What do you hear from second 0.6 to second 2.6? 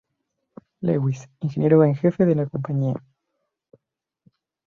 Lewis, ingeniero en jefe de la